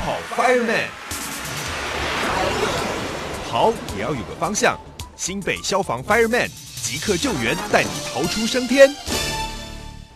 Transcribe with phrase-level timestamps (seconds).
[0.00, 0.86] 跑 Fireman，
[3.50, 4.78] 跑也要有个方向。
[5.16, 6.48] 新北消防 Fireman
[6.82, 8.94] 即刻救援，带你逃出升天。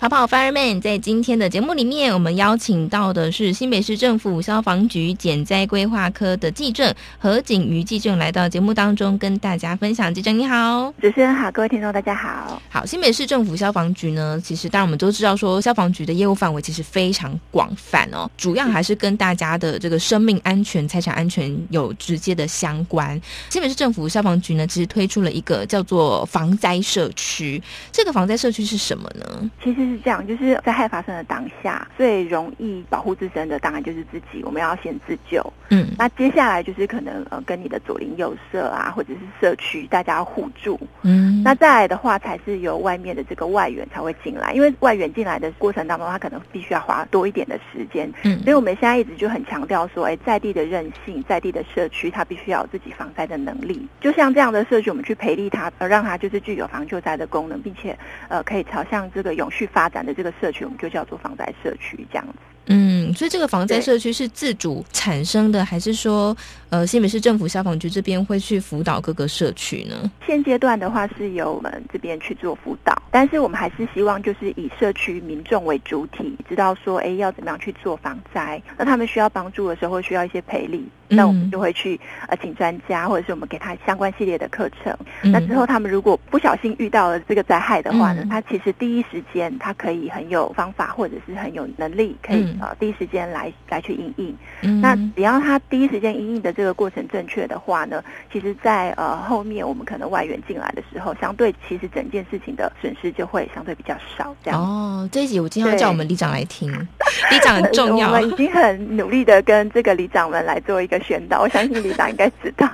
[0.00, 10.15] 跑跑 Fireman 在今天的节目里面，我们邀请到的是新北市政府消防局减灾规划科的记者何景瑜记者来到节目当中，跟大家分享。
[10.15, 12.62] 记者你好，主持人好，各位听众大家好。
[12.71, 23.20] 好，新北市政府消防局呢，其实当然我们都知道说，消防局的业务范围其实非常广泛哦，主要还是跟大家的这个生命安全、财产安全有直接的相关。
[23.51, 27.62] 新北市政府消防局呢，其实推出了一个叫做防灾社区。
[27.92, 29.51] 这个防灾社区是什么呢？
[29.62, 29.90] 其实。
[29.91, 35.45] 是这样，就是在害发生的当下，最容易保护自身的当然就是自己，我们要先自救。
[35.69, 40.79] 嗯，那接下来就是可能呃，跟你的左邻右舍啊，或者是社区，大家要互助。
[41.03, 48.11] 嗯，那再来的话，才是由外面的这个外援才会进来，因为外援进来的过程当中，他可能必须要花多一点的时间。
[48.25, 53.86] 嗯，所以我们现在一直就很强调说，哎，在地的韧性，在地的社区，他必须要有自己防灾的能力。
[54.01, 57.97] 就像这样的社区，我们去培力它，呃，让它就是具有防救灾的功能，并且
[58.29, 62.34] 呃，可以朝向这个永续发发展的这个社区，我们就叫做防灾社区这样子。
[62.67, 66.36] 嗯，所以这个防灾社区是自主产生的，还是说，
[66.69, 70.11] 呃，新北市政府消防局这边会去辅导各个社区呢？
[70.27, 78.62] 现阶段的话是由我们这边去做辅导，但是我们还是希望就是以社区民众为主体，知道说，哎，要怎么样去做防灾？
[78.77, 84.97] 那他们需要帮助的时候，需要一些赔礼，那我们就会去呃请专家，或者是我们给他相关系列的课程。
[85.22, 92.56] 那之后他们如果不小心遇到了这个灾害的话呢，他其实第一时间他可以很有方法，或者是很有能力可以。
[92.61, 104.34] 呃，第一时间来来去应应，那只要他第一时间应应的这个过程正确的话呢，其实，在呃后面我们可能外援进来的时候，相对其实整件事情的损失就会相对比较少。
[104.45, 106.70] 这样哦，这一集我今天要叫我们里长来听，
[107.30, 108.08] 里长很重要。
[108.08, 112.69] 我们已经很努力的跟这个里长们来做一个宣导，我相信里长应该知道。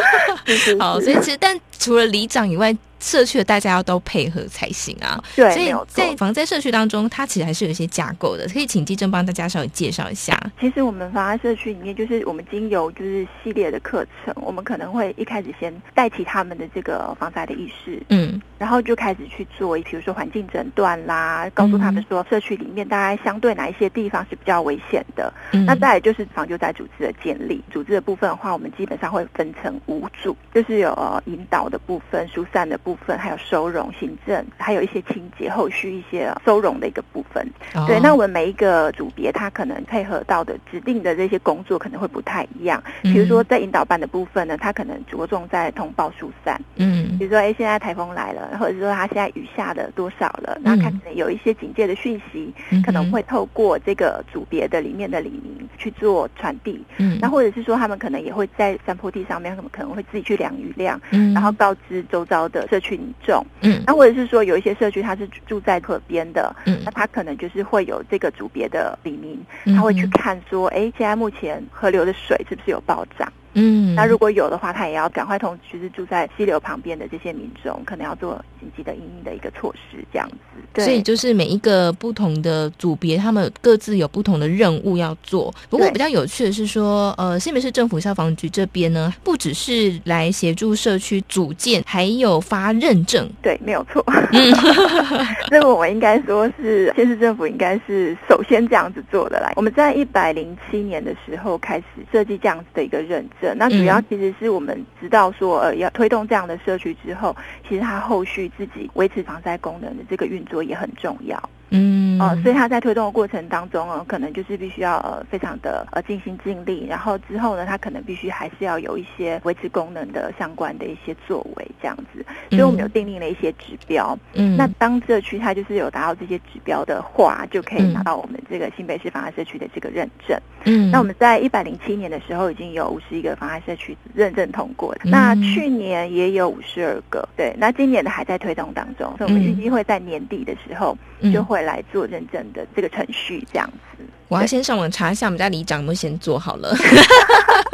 [0.78, 2.76] 好，所以其实但除了里长以外。
[3.02, 10.38] 社区的大家要都配合才行啊，对，所以在防灾社区当中，它其实还是有一些架构的，可以请基正帮大家稍微介绍一下。
[10.60, 25.32] 其实我们防灾社区里面，就是我们经由就是系列的课程，我们可能会一开始先带起他们的这个防灾的意识，嗯，然后就开始去做，比如说环境诊断啦，告诉他们说社区里面大概相对哪一些地方是比较危险的。
[25.66, 32.96] 那再来就是防救灾组织的建立，组织的部分的话，我们基本上会分成五组，就是有引导的部分、疏散的部。
[33.06, 37.48] 分还有收容、行政，还有一些清洁、后续一些收容的一个部分。
[37.86, 42.82] 对，那我们每一个组别，它可能配合到的指定的这些工作可能会不太一样。
[43.00, 46.60] 比如说，在引导班的部分呢，它可能着重在通报疏散。
[46.76, 52.52] 嗯，比如说，哎，现在台风来了，或者是说它现在雨下的多少了，那它可能有一些警戒的讯息，
[52.84, 56.84] 可能会透过这个组别的里面的李明去做传递。
[56.98, 62.80] 嗯，那或者是说，他们可能也会在山坡地上面，他们可能会自己去量雨量，嗯，然后告知周遭的社。
[62.80, 69.38] 区民众，嗯，那或者是说有一些社区它是住在河边的，嗯，那他可能就是会有这个组别的李明，
[69.76, 73.30] 他会去看说，哎，现在目前河流的水是不是有暴涨？
[73.54, 80.36] 嗯，那如果有的话，他也要赶快通知是住在溪流旁边的这些民众，可能要做紧急的应应的一个措施，这样子。
[80.72, 85.52] 对所以就是每一个不同的组别，他们各自有不同的任务要做。
[85.68, 93.28] 不过比较有趣的是说，呃，新北市政府消防局这边呢，不只是来协助社区组建，还有发认证。
[93.42, 94.04] 对，没有错。
[94.32, 94.52] 嗯，
[95.50, 99.52] 这个我们应该说是县市政府应该是首先这样子做的来。
[99.56, 103.28] 我们在一百零七年的时候开始设计这样子的一个认。
[103.56, 107.34] 那主要其实是我们知道说，呃，要推动这样的社区之后，
[107.68, 111.40] 其实它后续自己维持防灾功能的这个运作也很重要。
[111.72, 124.18] 嗯，呃，所以他在推动的过程当中哦，可能就是必须要呃非常的呃尽心尽力，然后之后呢，他可能必须还是要有一些维持功能的相关的一些作为这样子，所以我们有订定了一些指标。
[124.34, 130.36] 嗯，那当社区它就是有达到这些指标的话，就可以拿到我们这个新北市防癌社区的这个认证。
[130.64, 140.98] 嗯，那我们在一百零七年的时候已经有五十一个防癌社区认证通过的，那去年也有五十二个，对，那今年的还在推动当中，所以我们预计会在年底的时候
[141.32, 141.60] 就会。
[141.60, 144.02] 来做认证的这个程序，这样子。
[144.28, 146.74] 我要先上网查一下我们家里长有没有先做好了。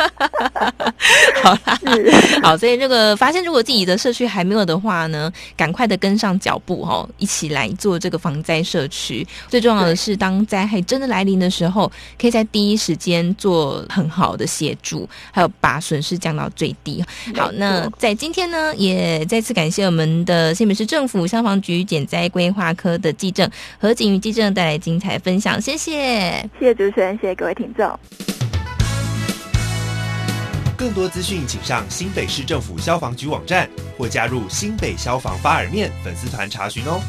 [1.47, 1.79] 好啦，
[2.43, 9.25] 好，所以这个发现，如果自己的社区还没有的话呢，赶快的跟上脚步哈，一起来做这个防灾社区。
[9.49, 17.05] 最重要的是，当灾害真的来临的时候，可以在第一时间做很好的协助，还有把损失降到最低。
[17.37, 25.97] 好，那在今天呢，也再次感谢我们的新北市政府消防局减灾规划科的记者何景瑜记者带来精彩分享，谢谢。
[26.59, 28.36] 谢谢主持人，谢谢各位听众。
[30.77, 37.01] 更多资讯，请上新北市政府消防局网站或加入新北消防发耳面粉丝团查询哦。